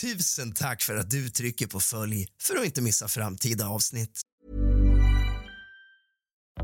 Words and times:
Tusen 0.00 0.52
tack 0.52 0.82
för 0.82 0.94
att 0.94 1.10
du 1.10 1.28
trycker 1.28 1.66
på 1.66 1.80
följ 1.80 2.26
för 2.42 2.56
att 2.56 2.64
inte 2.64 2.82
missa 2.82 3.08
framtida 3.08 3.68
avsnitt. 3.68 4.20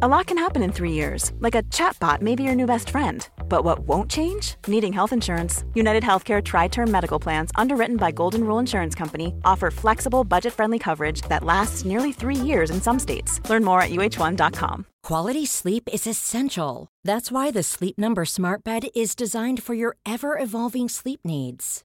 A 0.03 0.09
lot 0.09 0.27
can 0.27 0.39
happen 0.39 0.63
in 0.63 0.73
three 0.73 0.93
years, 0.93 1.33
like 1.39 1.55
a 1.55 1.63
chatbot 1.71 2.21
may 2.21 2.35
be 2.35 2.43
your 2.43 2.55
new 2.55 2.67
best 2.67 2.91
friend. 2.91 3.29
But 3.49 3.65
what 3.65 3.79
won't 3.87 4.11
change? 4.11 4.57
Needing 4.67 4.93
health 4.93 5.13
insurance. 5.13 5.65
United 5.75 6.03
Healthcare 6.03 6.43
Tri 6.43 6.69
Term 6.69 6.91
Medical 6.91 7.21
Plans, 7.23 7.51
underwritten 7.55 7.97
by 7.97 8.11
Golden 8.11 8.43
Rule 8.45 8.59
Insurance 8.59 8.99
Company, 8.99 9.33
offer 9.45 9.71
flexible, 9.71 10.25
budget 10.25 10.53
friendly 10.53 10.79
coverage 10.79 11.23
that 11.29 11.45
lasts 11.45 11.85
nearly 11.85 12.13
three 12.13 12.47
years 12.47 12.71
in 12.71 12.81
some 12.81 12.99
states. 12.99 13.41
Learn 13.49 13.65
more 13.65 13.81
at 13.81 13.91
uh1.com. 13.91 14.85
Quality 15.05 15.47
sleep 15.47 15.89
is 15.93 16.07
essential. 16.07 16.89
That's 17.05 17.31
why 17.31 17.53
the 17.53 17.63
Sleep 17.63 17.97
Number 17.97 18.25
Smart 18.25 18.65
Bed 18.65 18.89
is 18.95 19.15
designed 19.15 19.63
for 19.63 19.75
your 19.75 19.97
ever 20.05 20.39
evolving 20.39 20.89
sleep 20.89 21.21
needs. 21.25 21.85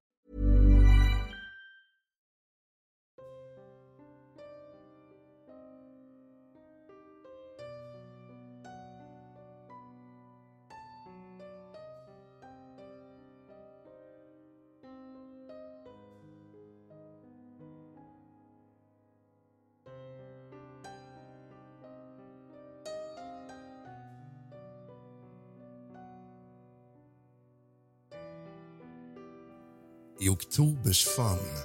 Oktobers 30.31 31.07
famn 31.15 31.57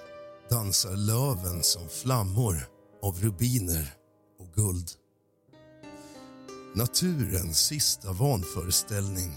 dansar 0.50 0.96
löven 0.96 1.62
som 1.62 1.88
flammor 1.88 2.68
av 3.02 3.20
rubiner 3.20 3.94
och 4.38 4.54
guld. 4.54 4.90
Naturens 6.74 7.58
sista 7.66 8.12
vanföreställning. 8.12 9.32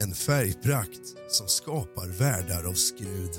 En 0.00 0.14
färgprakt 0.14 1.14
som 1.28 1.48
skapar 1.48 2.06
världar 2.06 2.64
av 2.64 2.72
skrud. 2.72 3.38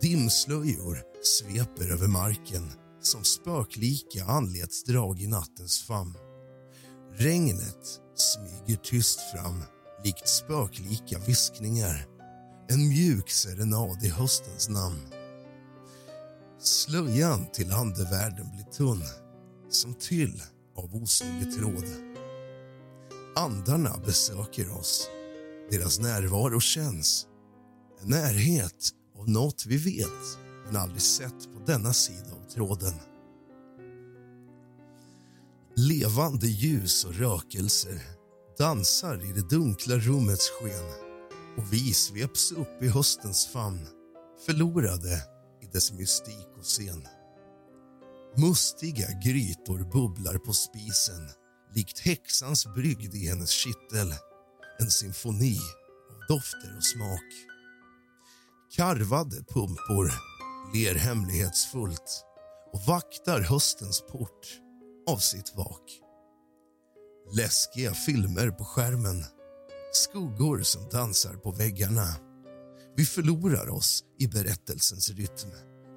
Dimslöjor 0.00 1.02
sveper 1.22 1.92
över 1.92 2.08
marken 2.08 2.72
som 3.00 3.24
spöklika 3.24 4.24
anletsdrag 4.24 5.20
i 5.20 5.26
nattens 5.26 5.82
famn. 5.82 6.14
Regnet 7.12 8.00
smyger 8.16 8.76
tyst 8.82 9.20
fram 9.32 9.62
likt 10.04 10.28
spöklika 10.28 11.18
viskningar 11.26 12.11
en 12.72 12.88
mjuk 12.88 13.30
serenad 13.30 14.04
i 14.04 14.08
höstens 14.08 14.68
namn. 14.68 15.00
Slöjan 16.60 17.46
till 17.52 17.72
andevärlden 17.72 18.50
blir 18.54 18.64
tunn, 18.64 19.02
som 19.70 19.94
tyll 19.94 20.42
av 20.76 20.94
osynlig 20.94 21.54
tråd. 21.58 21.84
Andarna 23.36 24.00
besöker 24.06 24.78
oss. 24.78 25.08
Deras 25.70 25.98
närvaro 25.98 26.60
känns. 26.60 27.26
En 28.02 28.08
närhet 28.08 28.90
av 29.18 29.28
något 29.28 29.66
vi 29.66 29.76
vet 29.76 30.38
men 30.66 30.76
aldrig 30.76 31.02
sett 31.02 31.44
på 31.54 31.62
denna 31.66 31.92
sida 31.92 32.32
av 32.42 32.50
tråden. 32.50 32.94
Levande 35.76 36.46
ljus 36.46 37.04
och 37.04 37.14
rökelser 37.14 38.02
dansar 38.58 39.30
i 39.30 39.32
det 39.32 39.48
dunkla 39.48 39.96
rummets 39.96 40.50
sken 40.50 41.11
och 41.56 41.72
vi 41.72 41.94
sveps 41.94 42.52
upp 42.52 42.82
i 42.82 42.88
höstens 42.88 43.46
famn 43.46 43.88
förlorade 44.46 45.22
i 45.62 45.66
dess 45.72 45.92
mystik 45.92 46.48
och 46.58 46.64
scen. 46.64 47.06
Mustiga 48.36 49.06
grytor 49.24 49.90
bubblar 49.92 50.38
på 50.38 50.52
spisen 50.52 51.28
likt 51.74 51.98
häxans 51.98 52.66
brygd 52.74 53.14
i 53.14 53.28
hennes 53.28 53.50
kittel. 53.50 54.14
En 54.80 54.90
symfoni 54.90 55.58
av 56.10 56.26
dofter 56.28 56.76
och 56.76 56.84
smak. 56.84 57.30
Karvade 58.76 59.36
pumpor 59.36 60.12
ler 60.74 60.94
hemlighetsfullt 60.94 62.24
och 62.72 62.80
vaktar 62.80 63.40
höstens 63.40 64.00
port 64.00 64.60
av 65.08 65.16
sitt 65.16 65.56
vak. 65.56 66.00
Läskiga 67.36 67.94
filmer 67.94 68.50
på 68.50 68.64
skärmen 68.64 69.24
skuggor 69.92 70.62
som 70.62 70.88
dansar 70.88 71.34
på 71.34 71.50
väggarna. 71.50 72.06
Vi 72.96 73.04
förlorar 73.04 73.68
oss 73.68 74.04
i 74.18 74.26
berättelsens 74.26 75.10
rytm 75.10 75.50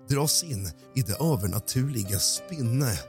dras 0.10 0.44
in 0.44 0.72
i 0.96 1.02
det 1.02 1.14
övernaturliga 1.14 2.20
spinne 2.20 3.00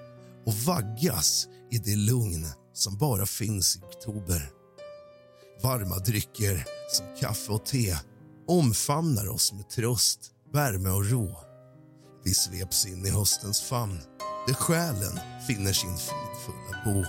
och 0.47 0.55
vaggas 0.55 1.49
i 1.71 1.79
det 1.79 1.97
lugn 1.97 2.47
som 2.73 2.99
bara 2.99 3.27
finns 3.27 3.77
i 3.77 3.81
oktober. 3.81 4.51
Varma 5.63 5.99
drycker 5.99 6.65
som 6.91 7.07
kaffe 7.21 7.53
och 7.53 7.67
te 7.67 7.97
omfamnar 8.49 9.29
oss 9.29 9.53
med 9.53 9.69
tröst, 9.69 10.21
värme 10.53 10.91
och 10.91 11.11
ro. 11.11 11.37
Vi 12.25 12.35
sveps 12.35 12.87
in 12.87 13.07
i 13.07 13.11
höstens 13.11 13.61
famn 13.63 14.01
där 14.47 14.55
själen 14.55 15.21
finner 15.47 15.73
sin 15.73 15.97
fridfulla 15.97 16.85
bo. 16.85 17.05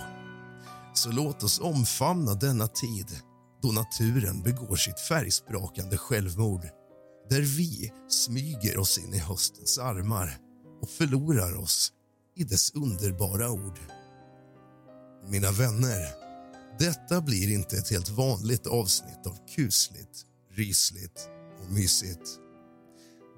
Så 0.94 1.10
låt 1.10 1.42
oss 1.42 1.60
omfamna 1.60 2.34
denna 2.34 2.68
tid 2.68 3.20
då 3.62 3.72
naturen 3.72 4.42
begår 4.42 4.76
sitt 4.76 5.00
färgsprakande 5.00 5.96
självmord 5.96 6.68
där 7.30 7.40
vi 7.40 7.92
smyger 8.08 8.78
oss 8.78 8.98
in 8.98 9.14
i 9.14 9.18
höstens 9.18 9.78
armar 9.78 10.38
och 10.80 10.88
förlorar 10.88 11.56
oss 11.56 11.92
i 12.36 12.44
dess 12.44 12.74
underbara 12.74 13.50
ord. 13.50 13.78
Mina 15.28 15.50
vänner, 15.50 16.14
detta 16.78 17.20
blir 17.20 17.52
inte 17.52 17.76
ett 17.76 17.90
helt 17.90 18.08
vanligt 18.08 18.66
avsnitt 18.66 19.26
av 19.26 19.36
kusligt, 19.56 20.26
rysligt 20.50 21.28
och 21.62 21.72
mysigt. 21.72 22.38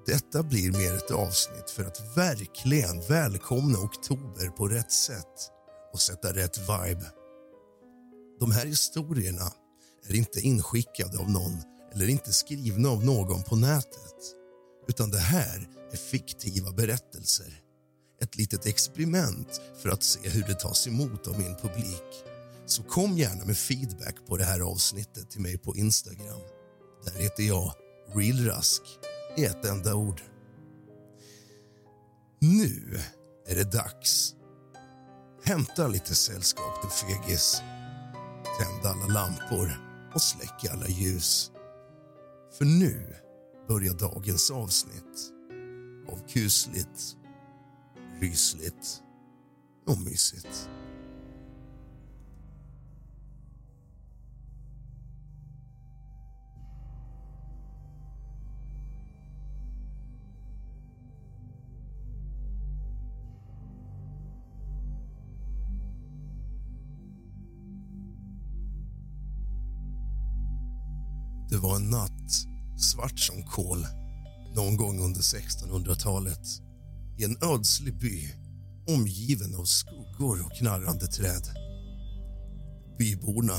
Detta 0.05 0.43
blir 0.43 0.71
mer 0.71 0.93
ett 0.93 1.11
avsnitt 1.11 1.69
för 1.69 1.85
att 1.85 2.17
verkligen 2.17 3.01
välkomna 3.09 3.79
oktober 3.79 4.49
på 4.49 4.67
rätt 4.67 4.91
sätt 4.91 5.51
och 5.93 6.01
sätta 6.01 6.33
rätt 6.33 6.57
vibe. 6.57 7.11
De 8.39 8.51
här 8.51 8.65
historierna 8.65 9.51
är 10.07 10.15
inte 10.15 10.39
inskickade 10.39 11.17
av 11.17 11.29
någon 11.29 11.57
eller 11.93 12.09
inte 12.09 12.33
skrivna 12.33 12.89
av 12.89 13.05
någon 13.05 13.43
på 13.43 13.55
nätet. 13.55 14.35
Utan 14.87 15.11
det 15.11 15.19
här 15.19 15.69
är 15.91 15.97
fiktiva 15.97 16.71
berättelser. 16.71 17.61
Ett 18.21 18.35
litet 18.35 18.65
experiment 18.65 19.61
för 19.81 19.89
att 19.89 20.03
se 20.03 20.29
hur 20.29 20.43
det 20.43 20.55
tas 20.55 20.87
emot 20.87 21.27
av 21.27 21.39
min 21.39 21.55
publik. 21.55 22.23
Så 22.65 22.83
kom 22.83 23.17
gärna 23.17 23.45
med 23.45 23.57
feedback 23.57 24.15
på 24.27 24.37
det 24.37 24.43
här 24.43 24.59
avsnittet 24.59 25.29
till 25.29 25.41
mig 25.41 25.57
på 25.57 25.75
Instagram. 25.75 26.41
Där 27.05 27.21
heter 27.21 27.43
jag 27.43 27.73
realrask 28.15 28.81
i 29.37 29.45
ett 29.45 29.65
enda 29.65 29.95
ord. 29.95 30.21
Nu 32.39 32.99
är 33.47 33.55
det 33.55 33.71
dags. 33.71 34.35
Hämta 35.43 35.87
lite 35.87 36.15
sällskap, 36.15 36.81
du 36.83 36.89
fegis. 36.89 37.61
Tänd 38.59 38.85
alla 38.85 39.07
lampor 39.07 39.90
och 40.13 40.21
släck 40.21 40.65
alla 40.71 40.87
ljus. 40.87 41.51
För 42.57 42.65
nu 42.65 43.15
börjar 43.67 43.93
dagens 43.93 44.51
avsnitt 44.51 45.33
av 46.07 46.27
kusligt, 46.27 47.17
rysligt 48.19 49.01
och 49.87 50.01
mysigt. 50.01 50.69
Det 71.51 71.57
var 71.57 71.75
en 71.75 71.89
natt, 71.89 72.31
svart 72.77 73.19
som 73.19 73.43
kol 73.43 73.87
någon 74.55 74.77
gång 74.77 74.99
under 74.99 75.21
1600-talet 75.21 76.47
i 77.17 77.23
en 77.23 77.37
ödslig 77.41 77.99
by 77.99 78.29
omgiven 78.87 79.55
av 79.55 79.65
skuggor 79.65 80.45
och 80.45 80.57
knarrande 80.57 81.07
träd. 81.07 81.43
Byborna 82.99 83.57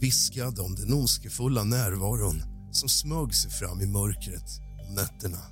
viskade 0.00 0.62
om 0.62 0.74
den 0.74 0.92
ondskefulla 0.92 1.64
närvaron 1.64 2.42
som 2.72 2.88
smög 2.88 3.34
sig 3.34 3.50
fram 3.50 3.80
i 3.80 3.86
mörkret 3.86 4.60
om 4.88 4.94
nätterna. 4.94 5.42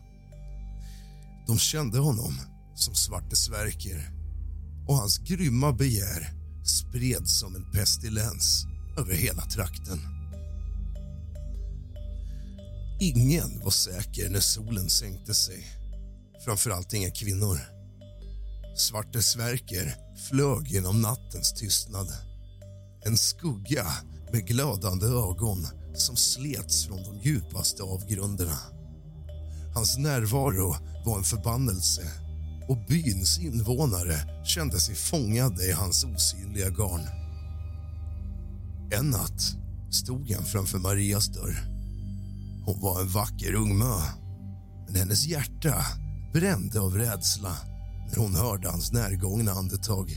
De 1.46 1.58
kände 1.58 1.98
honom 1.98 2.40
som 2.74 2.94
Svarte 2.94 3.36
Sverker 3.36 4.10
och 4.88 4.96
hans 4.96 5.18
grymma 5.18 5.72
begär 5.72 6.30
spreds 6.64 7.38
som 7.40 7.56
en 7.56 7.70
pestilens 7.72 8.66
över 8.98 9.14
hela 9.14 9.42
trakten. 9.42 10.12
Ingen 13.02 13.60
var 13.64 13.70
säker 13.70 14.31
när 14.31 14.40
solen 14.40 14.90
sänkte 14.90 15.34
sig. 15.34 15.66
Framförallt 16.44 16.93
inga 16.93 17.10
kvinnor. 17.10 17.58
Svarte 18.76 19.22
Sverker 19.22 19.94
flög 20.28 20.69
genom 20.69 21.00
nattens 21.00 21.52
tystnad. 21.52 22.08
En 23.04 23.16
skugga 23.16 23.87
med 24.32 24.46
glödande 24.46 25.06
ögon 25.06 25.66
som 25.94 26.16
slets 26.16 26.87
från 26.87 27.02
de 27.02 27.19
djupaste 27.19 27.82
avgrunderna. 27.82 28.58
Hans 29.75 29.99
närvaro 29.99 30.76
var 31.04 31.19
en 31.19 31.25
förbannelse 31.25 32.02
och 32.69 32.87
byns 32.88 33.38
invånare 33.38 34.44
kände 34.44 34.81
sig 34.81 34.94
fångade 34.94 35.64
i 35.64 35.72
hans 35.72 36.04
osynliga 36.04 36.69
garn. 36.70 37.08
En 38.93 39.10
natt 39.10 39.43
stod 39.90 40.31
han 40.31 40.44
framför 40.44 40.78
Marias 40.78 41.26
dörr 41.26 41.71
hon 42.64 42.81
var 42.81 43.00
en 43.00 43.09
vacker 43.09 43.55
ung 43.55 43.79
mö, 43.79 44.00
men 44.87 44.97
hennes 44.97 45.26
hjärta 45.26 45.75
brände 46.32 46.81
av 46.81 46.94
rädsla 46.94 47.56
när 48.09 48.17
hon 48.17 48.35
hörde 48.35 48.69
hans 48.69 48.93
närgångna 48.93 49.53
andetag. 49.53 50.11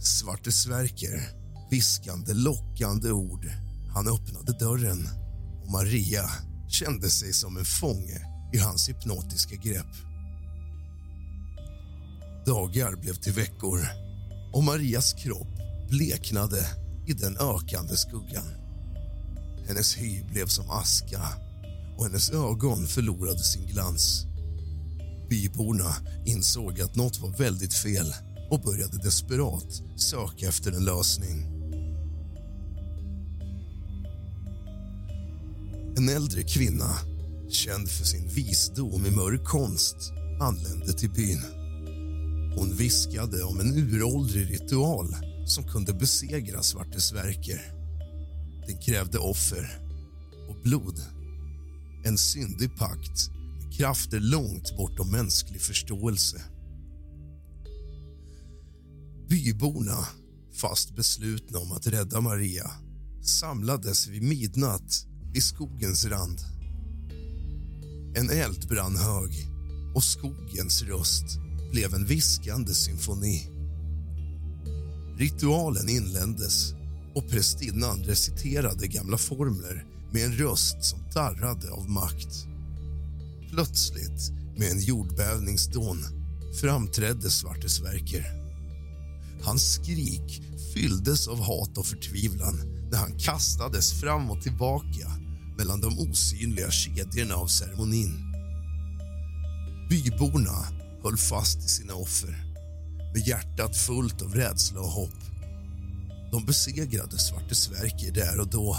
Svarte 0.00 0.52
Sverker 0.52 1.40
viskande 1.70 2.34
lockande 2.34 3.10
ord. 3.10 3.46
Han 3.94 4.08
öppnade 4.08 4.52
dörren 4.52 5.08
och 5.62 5.70
Maria 5.70 6.30
kände 6.68 7.10
sig 7.10 7.32
som 7.32 7.56
en 7.56 7.64
fånge 7.64 8.20
i 8.52 8.58
hans 8.58 8.88
hypnotiska 8.88 9.56
grepp. 9.56 9.94
Dagar 12.46 12.96
blev 12.96 13.14
till 13.14 13.32
veckor 13.32 13.80
och 14.52 14.64
Marias 14.64 15.12
kropp 15.12 15.56
bleknade 15.90 16.66
i 17.06 17.12
den 17.12 17.36
ökande 17.36 17.96
skuggan. 17.96 18.59
Hennes 19.70 19.96
hy 19.98 20.22
blev 20.32 20.46
som 20.46 20.70
aska 20.70 21.20
och 21.96 22.04
hennes 22.04 22.30
ögon 22.30 22.86
förlorade 22.86 23.38
sin 23.38 23.66
glans. 23.66 24.26
Byborna 25.28 25.94
insåg 26.26 26.80
att 26.80 26.96
nåt 26.96 27.18
var 27.18 27.30
väldigt 27.30 27.74
fel 27.74 28.14
och 28.50 28.60
började 28.60 28.98
desperat 28.98 29.82
söka 29.96 30.48
efter 30.48 30.72
en 30.72 30.84
lösning. 30.84 31.46
En 35.96 36.08
äldre 36.08 36.42
kvinna, 36.42 36.90
känd 37.50 37.90
för 37.90 38.04
sin 38.04 38.28
visdom 38.28 39.06
i 39.06 39.10
mörk 39.10 39.44
konst 39.44 39.96
anlände 40.40 40.92
till 40.92 41.10
byn. 41.10 41.42
Hon 42.56 42.76
viskade 42.76 43.42
om 43.42 43.60
en 43.60 43.74
uråldrig 43.74 44.50
ritual 44.50 45.16
som 45.46 45.64
kunde 45.64 45.92
besegra 45.92 46.62
Svarte 46.62 47.00
Sverker. 47.00 47.79
Den 48.70 48.78
krävde 48.78 49.18
offer 49.18 49.80
och 50.48 50.62
blod. 50.62 51.00
En 52.04 52.18
syndig 52.18 52.76
pakt 52.76 53.30
med 53.60 53.74
krafter 53.76 54.20
långt 54.20 54.76
bortom 54.76 55.10
mänsklig 55.10 55.60
förståelse. 55.60 56.42
Byborna, 59.28 60.06
fast 60.52 60.96
beslutna 60.96 61.58
om 61.58 61.72
att 61.72 61.86
rädda 61.86 62.20
Maria 62.20 62.70
samlades 63.22 64.08
vid 64.08 64.22
midnatt 64.22 65.06
vid 65.32 65.44
skogens 65.44 66.04
rand. 66.04 66.38
En 68.14 68.30
eld 68.30 68.68
brann 68.68 68.96
hög 68.96 69.30
och 69.94 70.04
skogens 70.04 70.82
röst 70.82 71.38
blev 71.72 71.94
en 71.94 72.06
viskande 72.06 72.74
symfoni. 72.74 73.48
Ritualen 75.18 75.88
inleddes 75.88 76.79
och 77.14 77.28
prästinnan 77.28 78.04
reciterade 78.04 78.86
gamla 78.86 79.18
formler 79.18 79.84
med 80.12 80.24
en 80.24 80.32
röst 80.32 80.84
som 80.84 80.98
darrade 81.14 81.70
av 81.70 81.90
makt. 81.90 82.46
Plötsligt, 83.50 84.30
med 84.56 84.70
en 84.70 84.80
jordbävningsdån, 84.80 85.98
framträdde 86.60 87.30
Svarte 87.30 87.68
Sverker. 87.68 88.24
Hans 89.42 89.72
skrik 89.74 90.42
fylldes 90.74 91.28
av 91.28 91.40
hat 91.40 91.78
och 91.78 91.86
förtvivlan 91.86 92.60
när 92.90 92.98
han 92.98 93.18
kastades 93.18 94.00
fram 94.00 94.30
och 94.30 94.42
tillbaka 94.42 95.10
mellan 95.58 95.80
de 95.80 95.98
osynliga 95.98 96.70
kedjorna 96.70 97.34
av 97.34 97.46
ceremonin. 97.46 98.30
Byborna 99.90 100.66
höll 101.02 101.16
fast 101.16 101.58
i 101.58 101.68
sina 101.68 101.94
offer 101.94 102.44
med 103.14 103.26
hjärtat 103.26 103.76
fullt 103.76 104.22
av 104.22 104.34
rädsla 104.34 104.80
och 104.80 104.90
hopp. 104.90 105.29
De 106.32 106.44
besegrade 106.44 107.18
Svarte 107.18 107.54
Sverker 107.54 108.12
där 108.12 108.40
och 108.40 108.48
då 108.48 108.76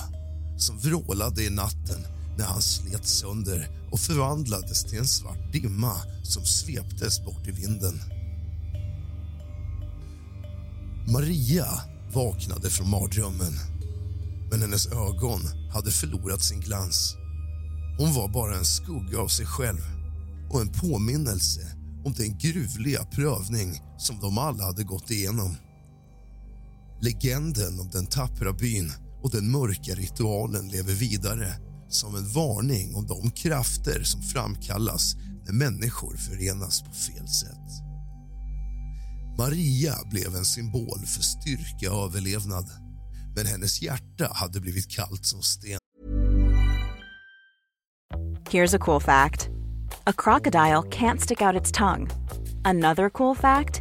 som 0.57 0.79
vrålade 0.79 1.43
i 1.43 1.49
natten 1.49 2.05
när 2.37 2.45
han 2.45 2.61
slet 2.61 3.05
sönder 3.05 3.69
och 3.91 3.99
förvandlades 3.99 4.83
till 4.83 4.99
en 4.99 5.07
svart 5.07 5.53
dimma 5.53 5.93
som 6.23 6.45
sveptes 6.45 7.25
bort 7.25 7.47
i 7.47 7.51
vinden. 7.51 7.99
Maria 11.07 11.67
vaknade 12.13 12.69
från 12.69 12.89
mardrömmen, 12.89 13.53
men 14.51 14.61
hennes 14.61 14.87
ögon 14.87 15.41
hade 15.73 15.91
förlorat 15.91 16.43
sin 16.43 16.59
glans. 16.59 17.15
Hon 17.97 18.13
var 18.13 18.27
bara 18.27 18.57
en 18.57 18.65
skugga 18.65 19.19
av 19.19 19.27
sig 19.27 19.45
själv 19.45 19.81
och 20.49 20.61
en 20.61 20.71
påminnelse 20.73 21.61
om 22.05 22.13
den 22.13 22.37
gruvliga 22.37 23.03
prövning 23.03 23.81
som 23.97 24.19
de 24.19 24.37
alla 24.37 24.63
hade 24.63 24.83
gått 24.83 25.11
igenom. 25.11 25.55
Legenden 27.01 27.79
om 27.79 27.89
den 27.89 28.05
tappra 28.05 28.53
byn 28.53 28.91
och 29.21 29.31
den 29.31 29.51
mörka 29.51 29.95
ritualen 29.95 30.67
lever 30.67 30.93
vidare 30.93 31.47
som 31.89 32.15
en 32.15 32.27
varning 32.27 32.95
om 32.95 33.07
de 33.07 33.31
krafter 33.31 34.03
som 34.03 34.21
framkallas 34.21 35.15
när 35.45 35.53
människor 35.53 36.17
förenas 36.17 36.81
på 36.81 36.91
fel 36.91 37.27
sätt. 37.27 37.71
Maria 39.37 39.95
blev 40.11 40.35
en 40.35 40.45
symbol 40.45 40.99
för 40.99 41.21
styrka 41.21 41.93
och 41.93 42.05
överlevnad 42.05 42.69
men 43.35 43.45
hennes 43.45 43.81
hjärta 43.81 44.31
hade 44.33 44.61
blivit 44.61 44.91
kallt 44.91 45.25
som 45.25 45.41
sten. 45.41 45.79
Here's 48.49 48.75
a 48.75 48.79
cool 48.79 49.01
fact. 49.01 49.49
A 50.03 50.13
crocodile 50.17 50.81
can't 50.81 51.19
stick 51.19 51.41
out 51.41 51.61
its 51.61 51.71
tongue. 51.71 52.07
Another 52.65 53.09
cool 53.09 53.35
fact 53.35 53.80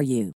you. 0.03 0.31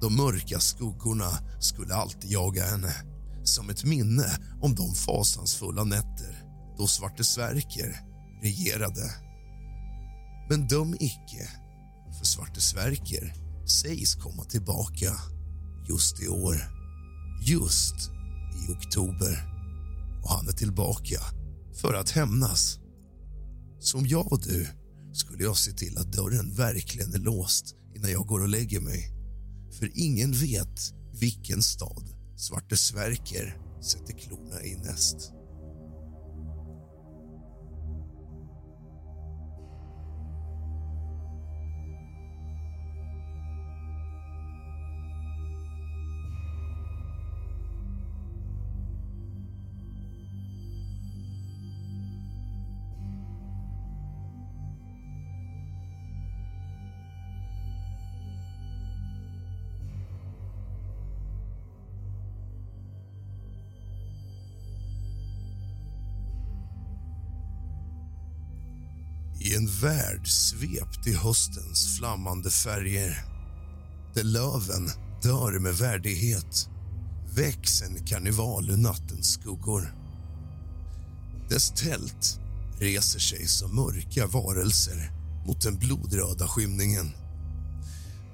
De 0.00 0.16
mörka 0.16 0.60
skuggorna 0.60 1.30
skulle 1.60 1.94
alltid 1.94 2.30
jaga 2.30 2.64
henne 2.64 2.92
som 3.44 3.70
ett 3.70 3.84
minne 3.84 4.38
om 4.60 4.74
de 4.74 4.94
fasansfulla 4.94 5.84
nätter 5.84 6.42
då 6.78 6.86
Svarte 6.86 7.24
Sverker 7.24 7.96
regerade. 8.42 9.10
Men 10.50 10.66
döm 10.66 10.94
icke, 11.00 11.48
för 12.18 12.24
Svarte 12.24 12.60
Sverker 12.60 13.34
sägs 13.66 14.14
komma 14.14 14.44
tillbaka 14.44 15.12
just 15.88 16.22
i 16.22 16.28
år. 16.28 16.56
Just 17.42 18.10
i 18.56 18.72
oktober. 18.72 19.44
Och 20.22 20.30
han 20.30 20.48
är 20.48 20.52
tillbaka 20.52 21.20
för 21.80 21.94
att 21.94 22.10
hämnas. 22.10 22.78
Som 23.78 24.06
jag 24.06 24.32
och 24.32 24.40
du 24.42 24.68
skulle 25.16 25.44
jag 25.44 25.56
se 25.56 25.72
till 25.72 25.98
att 25.98 26.12
dörren 26.12 26.54
verkligen 26.54 27.14
är 27.14 27.18
låst 27.18 27.74
innan 27.94 28.10
jag 28.10 28.26
går 28.26 28.40
och 28.40 28.48
lägger 28.48 28.80
mig. 28.80 29.12
För 29.78 29.90
ingen 29.94 30.32
vet 30.32 30.92
vilken 31.12 31.62
stad 31.62 32.08
Svarte 32.36 32.76
Sverker 32.76 33.56
sätter 33.82 34.18
klorna 34.18 34.62
i 34.62 34.76
näst. 34.76 35.35
I 69.46 69.54
en 69.54 69.66
värld 69.66 70.28
svept 70.28 71.06
i 71.06 71.14
höstens 71.14 71.96
flammande 71.98 72.50
färger 72.50 73.24
där 74.14 74.24
löven 74.24 74.90
dör 75.22 75.58
med 75.58 75.74
värdighet 75.74 76.68
väcks 77.34 77.82
en 77.82 78.06
karneval 78.06 78.70
ur 78.70 78.76
nattens 78.76 79.32
skuggor. 79.32 79.94
Dess 81.48 81.70
tält 81.70 82.40
reser 82.80 83.18
sig 83.18 83.46
som 83.46 83.76
mörka 83.76 84.26
varelser 84.26 85.12
mot 85.46 85.62
den 85.62 85.78
blodröda 85.78 86.48
skymningen. 86.48 87.10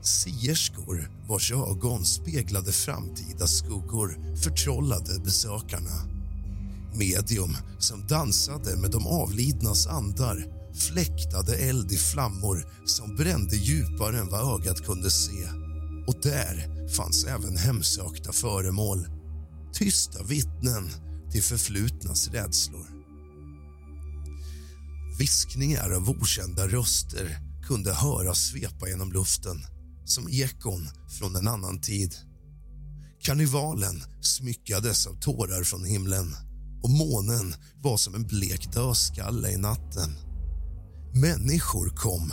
Sierskor 0.03 1.11
vars 1.29 1.53
ögon 1.53 2.05
speglade 2.05 2.73
framtida 2.73 3.47
skuggor 3.47 4.37
förtrollade 4.37 5.21
besökarna. 5.25 6.09
Medium 6.95 7.57
som 7.79 8.07
dansade 8.07 8.77
med 8.77 8.91
de 8.91 9.07
avlidnas 9.07 9.87
andar 9.87 10.62
fläktade 10.77 11.57
eld 11.57 11.93
i 11.93 11.97
flammor 11.97 12.67
som 12.85 13.17
brände 13.17 13.57
djupare 13.57 14.19
än 14.19 14.29
vad 14.29 14.61
ögat 14.61 14.87
kunde 14.87 15.11
se. 15.11 15.49
Och 16.07 16.15
där 16.23 16.89
fanns 16.89 17.25
även 17.25 17.57
hemsökta 17.57 18.33
föremål. 18.33 19.07
Tysta 19.73 20.23
vittnen 20.23 20.91
till 21.31 21.43
förflutnas 21.43 22.29
rädslor. 22.29 22.87
Viskningar 25.19 25.91
av 25.91 26.11
okända 26.11 26.69
röster 26.69 27.39
kunde 27.67 27.93
höras 27.93 28.39
svepa 28.39 28.89
genom 28.89 29.13
luften 29.13 29.63
som 30.05 30.29
ekon 30.29 30.89
från 31.19 31.37
en 31.37 31.49
annan 31.49 31.81
tid. 31.81 32.15
Karnevalen 33.21 34.03
smyckades 34.21 35.07
av 35.07 35.21
tårar 35.21 35.65
från 35.65 35.85
himlen 35.85 36.35
och 36.83 36.91
månen 36.91 37.55
var 37.77 37.97
som 37.97 38.15
en 38.15 38.27
blek 38.27 38.73
dödskalle 38.73 39.51
i 39.51 39.57
natten. 39.57 40.32
Människor 41.15 41.89
kom, 41.89 42.33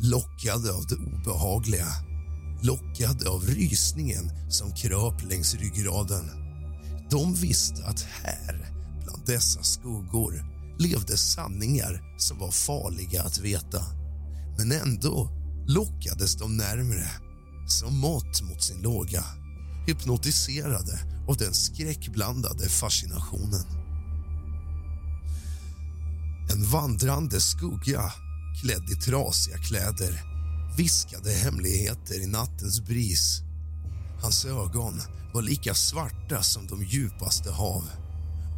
lockade 0.00 0.72
av 0.72 0.86
det 0.86 0.94
obehagliga 0.94 1.86
lockade 2.62 3.30
av 3.30 3.44
rysningen 3.46 4.50
som 4.50 4.74
kröp 4.74 5.30
längs 5.30 5.54
ryggraden. 5.54 6.30
De 7.10 7.34
visste 7.34 7.84
att 7.84 8.02
här, 8.02 8.72
bland 9.04 9.26
dessa 9.26 9.62
skuggor 9.62 10.44
levde 10.78 11.16
sanningar 11.16 12.14
som 12.18 12.38
var 12.38 12.50
farliga 12.50 13.22
att 13.22 13.38
veta. 13.38 13.84
Men 14.58 14.72
ändå 14.72 15.28
lockades 15.66 16.36
de 16.36 16.56
närmre 16.56 17.10
som 17.66 17.98
mått 17.98 18.42
mot 18.42 18.62
sin 18.62 18.82
låga 18.82 19.24
hypnotiserade 19.86 20.98
av 21.28 21.36
den 21.36 21.54
skräckblandade 21.54 22.68
fascinationen. 22.68 23.87
En 26.50 26.64
vandrande 26.64 27.40
skugga 27.40 28.12
klädd 28.60 28.90
i 28.90 28.94
trasiga 28.94 29.58
kläder 29.58 30.22
viskade 30.76 31.32
hemligheter 31.32 32.22
i 32.22 32.26
nattens 32.26 32.80
bris. 32.80 33.42
Hans 34.22 34.44
ögon 34.44 35.00
var 35.34 35.42
lika 35.42 35.74
svarta 35.74 36.42
som 36.42 36.66
de 36.66 36.84
djupaste 36.84 37.50
hav 37.50 37.84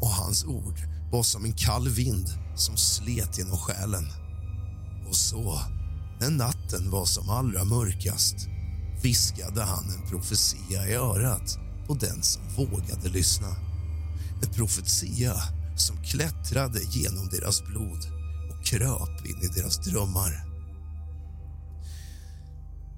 och 0.00 0.08
hans 0.08 0.44
ord 0.44 0.80
var 1.12 1.22
som 1.22 1.44
en 1.44 1.52
kall 1.52 1.88
vind 1.88 2.28
som 2.56 2.76
slet 2.76 3.38
genom 3.38 3.56
själen. 3.56 4.06
Och 5.08 5.16
så, 5.16 5.60
när 6.20 6.30
natten 6.30 6.90
var 6.90 7.04
som 7.04 7.30
allra 7.30 7.64
mörkast 7.64 8.36
viskade 9.02 9.62
han 9.62 9.84
en 9.90 10.10
profetia 10.10 10.88
i 10.88 10.94
örat 10.94 11.58
på 11.86 11.94
den 11.94 12.22
som 12.22 12.42
vågade 12.56 13.08
lyssna. 13.08 13.56
En 14.42 14.52
profetia 14.52 15.34
som 15.80 16.02
klättrade 16.02 16.80
genom 16.82 17.28
deras 17.28 17.62
blod 17.64 17.98
och 18.50 18.66
kröp 18.66 19.26
in 19.26 19.42
i 19.42 19.60
deras 19.60 19.78
drömmar. 19.78 20.44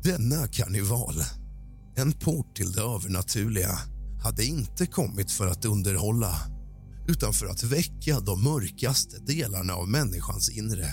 Denna 0.03 0.47
karneval, 0.47 1.15
en 1.97 2.13
port 2.13 2.57
till 2.57 2.73
det 2.73 2.83
övernaturliga 2.83 3.79
hade 4.23 4.45
inte 4.45 4.87
kommit 4.87 5.31
för 5.33 5.47
att 5.47 5.65
underhålla 5.65 6.37
utan 7.09 7.33
för 7.33 7.47
att 7.47 7.63
väcka 7.63 8.21
de 8.21 8.45
mörkaste 8.45 9.19
delarna 9.19 9.75
av 9.75 9.89
människans 9.89 10.51
inre. 10.51 10.89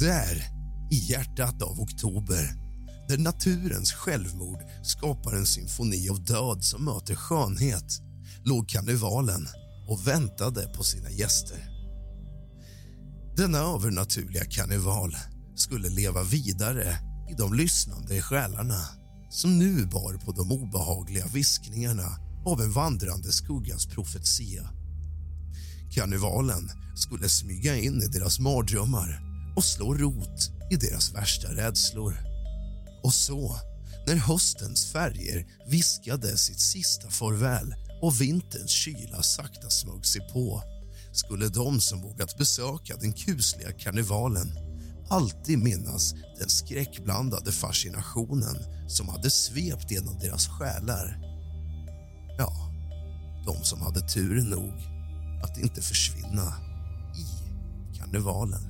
Där, 0.00 0.44
i 0.90 0.96
hjärtat 0.96 1.62
av 1.62 1.80
oktober 1.80 2.50
där 3.08 3.18
naturens 3.18 3.92
självmord 3.92 4.58
skapar 4.82 5.32
en 5.32 5.46
symfoni 5.46 6.08
av 6.08 6.24
död 6.24 6.64
som 6.64 6.84
möter 6.84 7.14
skönhet 7.14 8.02
låg 8.44 8.68
karnevalen 8.68 9.48
och 9.90 10.06
väntade 10.06 10.68
på 10.76 10.84
sina 10.84 11.10
gäster. 11.10 11.70
Denna 13.36 13.58
övernaturliga 13.58 14.44
karneval 14.44 15.16
skulle 15.54 15.88
leva 15.88 16.22
vidare 16.22 16.98
i 17.30 17.34
de 17.34 17.54
lyssnande 17.54 18.22
själarna 18.22 18.84
som 19.30 19.58
nu 19.58 19.86
bar 19.86 20.24
på 20.24 20.32
de 20.32 20.52
obehagliga 20.52 21.26
viskningarna 21.26 22.18
av 22.46 22.60
en 22.60 22.72
vandrande 22.72 23.32
skuggas 23.32 23.86
profetia. 23.86 24.70
Karnevalen 25.90 26.70
skulle 26.94 27.28
smyga 27.28 27.76
in 27.76 28.02
i 28.02 28.06
deras 28.06 28.38
mardrömmar 28.38 29.20
och 29.56 29.64
slå 29.64 29.94
rot 29.94 30.50
i 30.70 30.76
deras 30.76 31.14
värsta 31.14 31.48
rädslor. 31.48 32.14
Och 33.04 33.14
så, 33.14 33.56
när 34.06 34.16
höstens 34.16 34.92
färger 34.92 35.46
viskade 35.70 36.38
sitt 36.38 36.60
sista 36.60 37.10
farväl 37.10 37.74
och 38.00 38.20
vinterns 38.20 38.70
kyla 38.70 39.22
sakta 39.22 39.70
smög 39.70 40.06
sig 40.06 40.20
på 40.32 40.62
skulle 41.12 41.48
de 41.48 41.80
som 41.80 42.02
vågat 42.02 42.38
besöka 42.38 42.96
den 42.96 43.12
kusliga 43.12 43.72
karnevalen 43.72 44.70
alltid 45.10 45.58
minnas 45.58 46.14
den 46.38 46.48
skräckblandade 46.48 47.52
fascinationen 47.52 48.56
som 48.88 49.08
hade 49.08 49.30
svept 49.30 49.90
genom 49.90 50.18
deras 50.18 50.48
själar. 50.48 51.18
Ja, 52.38 52.52
de 53.46 53.64
som 53.64 53.80
hade 53.82 54.00
tur 54.00 54.42
nog 54.42 54.72
att 55.42 55.58
inte 55.58 55.82
försvinna 55.82 56.54
i 57.16 57.26
karnevalen. 57.98 58.69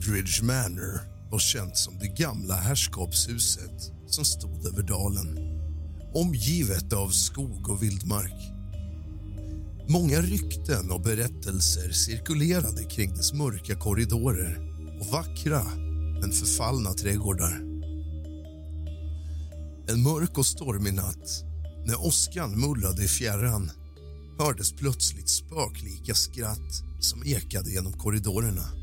Aldridge 0.00 0.42
Manor 0.42 1.00
var 1.30 1.38
känt 1.38 1.76
som 1.76 1.98
det 1.98 2.08
gamla 2.08 2.54
herrskapshuset 2.54 3.92
som 4.06 4.24
stod 4.24 4.66
över 4.66 4.82
dalen 4.82 5.38
omgivet 6.14 6.92
av 6.92 7.08
skog 7.08 7.70
och 7.70 7.82
vildmark. 7.82 8.52
Många 9.88 10.20
rykten 10.20 10.90
och 10.90 11.00
berättelser 11.00 11.90
cirkulerade 11.90 12.84
kring 12.84 13.14
dess 13.14 13.32
mörka 13.32 13.74
korridorer 13.74 14.58
och 15.00 15.06
vackra 15.06 15.62
men 16.20 16.32
förfallna 16.32 16.92
trädgårdar. 16.92 17.60
En 19.88 20.02
mörk 20.02 20.38
och 20.38 20.46
stormig 20.46 20.94
natt, 20.94 21.44
när 21.86 22.06
åskan 22.06 22.60
mullrade 22.60 23.04
i 23.04 23.08
fjärran 23.08 23.70
hördes 24.38 24.72
plötsligt 24.72 25.30
spöklika 25.30 26.14
skratt 26.14 26.82
som 27.00 27.22
ekade 27.24 27.70
genom 27.70 27.92
korridorerna. 27.92 28.79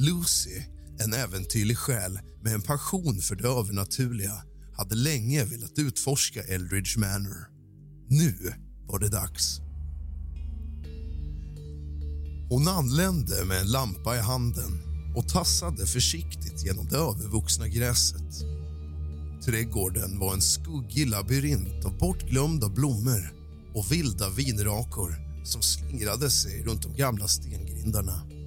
Lucy, 0.00 0.62
en 0.98 1.12
äventyrlig 1.12 1.78
själ 1.78 2.18
med 2.42 2.54
en 2.54 2.62
passion 2.62 3.20
för 3.20 3.34
det 3.34 3.48
övernaturliga 3.48 4.42
hade 4.76 4.94
länge 4.94 5.44
velat 5.44 5.78
utforska 5.78 6.42
Eldridge 6.42 7.00
Manor. 7.00 7.48
Nu 8.08 8.52
var 8.86 8.98
det 8.98 9.08
dags. 9.08 9.60
Hon 12.48 12.68
anlände 12.68 13.44
med 13.44 13.60
en 13.60 13.70
lampa 13.70 14.16
i 14.16 14.20
handen 14.20 14.80
och 15.16 15.28
tassade 15.28 15.86
försiktigt 15.86 16.64
genom 16.64 16.88
det 16.88 16.96
övervuxna 16.96 17.68
gräset. 17.68 18.44
Trädgården 19.44 20.18
var 20.18 20.34
en 20.34 20.42
skuggig 20.42 21.08
labyrint 21.08 21.84
av 21.84 21.98
bortglömda 21.98 22.68
blommor 22.68 23.34
och 23.74 23.92
vilda 23.92 24.30
vinrakor 24.30 25.14
som 25.44 25.62
slingrade 25.62 26.30
sig 26.30 26.62
runt 26.62 26.82
de 26.82 26.96
gamla 26.96 27.28
stengrindarna. 27.28 28.39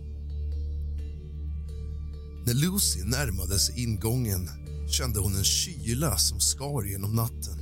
När 2.45 2.53
Lucy 2.53 3.03
närmade 3.03 3.59
sig 3.59 3.83
ingången 3.83 4.49
kände 4.89 5.19
hon 5.19 5.35
en 5.35 5.43
kyla 5.43 6.17
som 6.17 6.39
skar 6.39 6.83
genom 6.83 7.15
natten. 7.15 7.57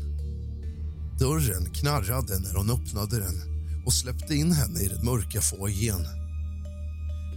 Dörren 1.20 1.74
knarrade 1.74 2.39
när 2.39 2.56
hon 2.56 2.70
öppnade 2.70 3.20
den 3.20 3.36
och 3.86 3.94
släppte 3.94 4.36
in 4.36 4.52
henne 4.52 4.80
i 4.80 4.88
den 4.88 5.06
mörka 5.06 5.41
foajén. 5.41 6.06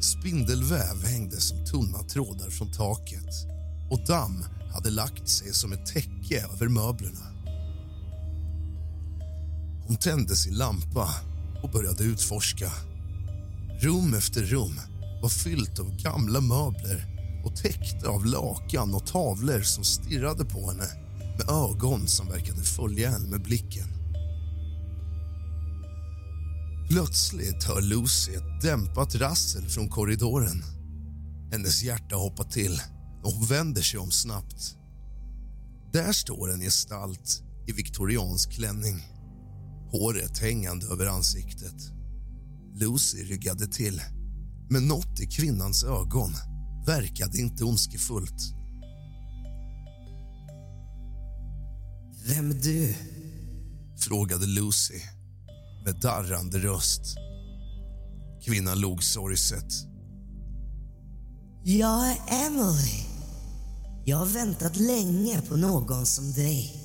Spindelväv 0.01 1.05
hängde 1.05 1.41
som 1.41 1.65
tunna 1.65 1.99
trådar 1.99 2.51
från 2.51 2.73
taket 2.73 3.31
och 3.91 4.07
damm 4.07 4.45
hade 4.73 4.91
lagt 4.91 5.29
sig 5.29 5.53
som 5.53 5.73
ett 5.73 5.87
täcke 5.87 6.47
över 6.53 6.69
möblerna. 6.69 7.27
Hon 9.87 9.97
tände 9.97 10.37
sin 10.37 10.55
lampa 10.55 11.09
och 11.63 11.71
började 11.71 12.05
utforska. 12.05 12.73
Rum 13.81 14.15
efter 14.15 14.43
rum 14.43 14.81
var 15.23 15.29
fyllt 15.29 15.79
av 15.79 15.97
gamla 15.97 16.41
möbler 16.41 17.14
och 17.45 17.57
täckta 17.57 18.09
av 18.09 18.27
lakan 18.27 18.95
och 18.95 19.07
tavlor 19.07 19.61
som 19.61 19.85
stirrade 19.85 20.45
på 20.45 20.71
henne 20.71 20.87
med 21.39 21.51
ögon 21.51 22.09
som 22.09 22.27
verkade 22.27 22.63
följa 22.63 23.11
henne 23.11 23.29
med 23.29 23.43
blicken. 23.43 23.89
Plötsligt 26.91 27.65
hör 27.65 27.81
Lucy 27.81 28.35
ett 28.35 28.63
dämpat 28.63 29.15
rassel 29.15 29.69
från 29.69 29.89
korridoren. 29.89 30.63
Hennes 31.53 31.83
hjärta 31.83 32.17
hoppar 32.17 32.45
till 32.45 32.81
och 33.23 33.33
hon 33.33 33.47
vänder 33.47 33.83
sig 33.83 34.01
om 34.01 34.11
snabbt. 34.11 34.77
Där 35.93 36.13
står 36.13 36.53
en 36.53 36.61
gestalt 36.61 37.43
i 37.67 37.73
viktoriansk 37.73 38.53
klänning 38.53 39.03
håret 39.91 40.39
hängande 40.39 40.87
över 40.87 41.07
ansiktet. 41.07 41.75
Lucy 42.75 43.25
ryggade 43.25 43.67
till, 43.67 44.01
men 44.71 44.89
något 44.89 45.21
i 45.21 45.27
kvinnans 45.27 45.85
ögon 45.85 46.33
verkade 46.87 47.39
inte 47.39 47.65
ondskefullt. 47.65 48.55
Vem 52.27 52.51
är 52.51 52.55
du? 52.55 52.95
frågade 53.99 54.47
Lucy 54.47 55.01
med 55.85 56.01
darrande 56.01 56.59
röst. 56.59 57.17
Kvinnan 58.45 58.81
log 58.81 59.03
sorgset. 59.03 59.73
Jag 61.65 62.09
är 62.09 62.47
Emily. 62.47 63.05
Jag 64.05 64.17
har 64.17 64.27
väntat 64.27 64.77
länge 64.77 65.41
på 65.49 65.57
någon 65.57 66.07
som 66.07 66.33
dig. 66.33 66.85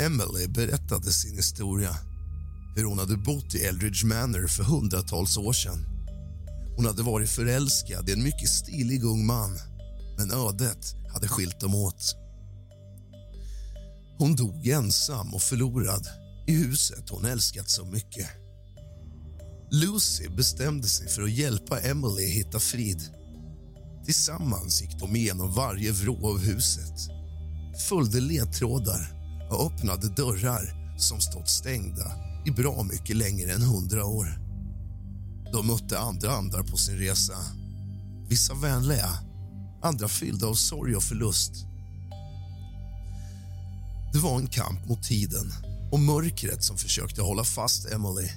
Emily 0.00 0.48
berättade 0.48 1.12
sin 1.12 1.36
historia. 1.36 1.96
Hur 2.76 2.84
hon 2.84 2.98
hade 2.98 3.16
bott 3.16 3.54
i 3.54 3.58
Eldridge 3.58 4.06
Manor 4.06 4.46
för 4.46 4.64
hundratals 4.64 5.36
år 5.36 5.52
sedan. 5.52 5.95
Hon 6.76 6.86
hade 6.86 7.02
varit 7.02 7.30
förälskad 7.30 8.08
i 8.08 8.12
en 8.12 8.22
mycket 8.22 8.48
stilig 8.48 9.04
ung 9.04 9.26
man 9.26 9.58
men 10.18 10.30
ödet 10.30 10.94
hade 11.12 11.28
skilt 11.28 11.60
dem 11.60 11.74
åt. 11.74 12.16
Hon 14.18 14.36
dog 14.36 14.66
ensam 14.66 15.34
och 15.34 15.42
förlorad 15.42 16.06
i 16.46 16.52
huset 16.52 17.08
hon 17.10 17.24
älskat 17.24 17.70
så 17.70 17.84
mycket. 17.84 18.28
Lucy 19.70 20.28
bestämde 20.28 20.88
sig 20.88 21.08
för 21.08 21.22
att 21.22 21.30
hjälpa 21.30 21.80
Emily 21.80 22.26
hitta 22.26 22.60
frid. 22.60 23.02
Tillsammans 24.04 24.82
gick 24.82 24.98
de 25.00 25.16
igenom 25.16 25.52
varje 25.52 25.92
vrå 25.92 26.30
av 26.30 26.38
huset 26.38 27.16
följde 27.88 28.20
ledtrådar 28.20 29.12
och 29.50 29.66
öppnade 29.66 30.08
dörrar 30.08 30.96
som 30.98 31.20
stått 31.20 31.48
stängda 31.48 32.12
i 32.46 32.50
bra 32.50 32.82
mycket 32.82 33.16
längre 33.16 33.52
än 33.52 33.62
hundra 33.62 34.04
år. 34.04 34.45
De 35.52 35.66
mötte 35.66 35.98
andra 35.98 36.30
andar 36.30 36.62
på 36.62 36.76
sin 36.76 36.98
resa. 36.98 37.34
Vissa 38.28 38.54
vänliga, 38.54 39.10
andra 39.82 40.08
fyllda 40.08 40.46
av 40.46 40.54
sorg 40.54 40.96
och 40.96 41.02
förlust. 41.02 41.52
Det 44.12 44.18
var 44.18 44.38
en 44.38 44.46
kamp 44.46 44.86
mot 44.86 45.02
tiden 45.02 45.52
och 45.92 46.00
mörkret 46.00 46.64
som 46.64 46.78
försökte 46.78 47.22
hålla 47.22 47.44
fast 47.44 47.92
Emily. 47.92 48.28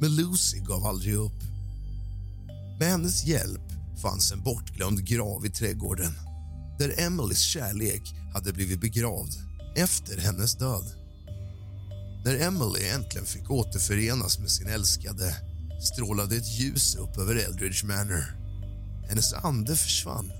Men 0.00 0.16
Lucy 0.16 0.58
gav 0.58 0.86
aldrig 0.86 1.14
upp. 1.14 1.42
Med 2.78 2.88
hennes 2.88 3.24
hjälp 3.24 3.72
fanns 4.02 4.32
en 4.32 4.42
bortglömd 4.42 5.06
grav 5.06 5.46
i 5.46 5.50
trädgården 5.50 6.14
där 6.78 7.00
Emilys 7.00 7.40
kärlek 7.40 8.02
hade 8.34 8.52
blivit 8.52 8.80
begravd 8.80 9.34
efter 9.76 10.18
hennes 10.18 10.54
död. 10.54 10.84
När 12.24 12.40
Emily 12.40 12.88
äntligen 12.88 13.26
fick 13.26 13.50
återförenas 13.50 14.38
med 14.38 14.50
sin 14.50 14.68
älskade 14.68 15.34
strålade 15.86 16.36
ett 16.36 16.60
ljus 16.60 16.96
upp 16.96 17.18
över 17.18 17.34
Eldridge 17.34 17.86
Manor. 17.86 18.24
Hennes 19.08 19.32
ande 19.32 19.76
försvann 19.76 20.32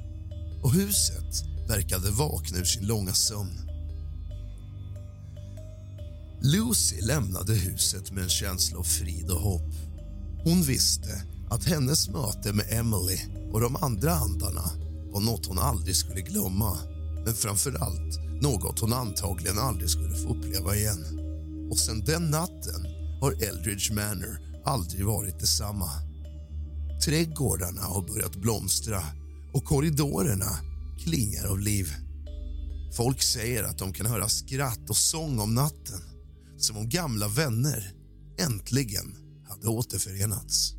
och 0.63 0.73
huset 0.73 1.45
verkade 1.69 2.11
vakna 2.11 2.59
ur 2.59 2.65
sin 2.65 2.87
långa 2.87 3.13
sömn. 3.13 3.71
Lucy 6.43 7.01
lämnade 7.01 7.55
huset 7.55 8.13
med 8.13 8.23
en 8.23 8.31
känsla 8.31 8.79
av 8.79 8.83
frid 8.83 9.31
och 9.31 9.41
hopp. 9.41 9.73
Hon 10.45 10.63
visste 10.63 11.23
att 11.51 11.65
hennes 11.65 12.09
möte 12.09 12.53
med 12.53 12.67
Emily 12.71 13.19
och 13.53 13.61
de 13.61 13.77
andra 13.77 14.13
andarna 14.13 14.71
var 15.13 15.21
något 15.21 15.47
hon 15.47 15.59
aldrig 15.59 15.97
skulle 15.97 16.21
glömma 16.21 16.79
men 17.25 17.35
framför 17.35 17.83
allt 17.83 18.43
något 18.43 18.81
hon 18.81 18.93
antagligen 18.93 19.59
aldrig 19.59 19.91
skulle 19.91 20.15
få 20.15 20.29
uppleva 20.29 20.77
igen. 20.77 21.21
Och 21.71 21.79
sen 21.79 22.05
den 22.05 22.31
natten 22.31 22.87
har 23.21 23.33
Eldridge 23.33 23.95
Manor 23.95 24.54
aldrig 24.65 25.07
varit 25.07 25.41
detsamma. 25.41 25.91
Trädgårdarna 27.05 27.83
har 27.83 28.03
börjat 28.03 28.37
blomstra 28.37 29.03
och 29.53 29.65
korridorerna 29.65 30.59
klingar 31.05 31.45
av 31.47 31.59
liv. 31.61 31.89
Folk 32.97 33.23
säger 33.23 33.65
att 33.65 33.79
de 33.79 33.93
kan 33.93 34.07
höra 34.07 34.29
skratt 34.29 34.91
och 34.91 34.97
sång 34.97 35.39
om 35.39 35.55
natten 35.55 36.01
som 36.59 36.77
om 36.77 36.89
gamla 36.89 37.29
vänner 37.29 37.93
äntligen 38.39 39.17
hade 39.49 39.69
återförenats. 39.69 40.75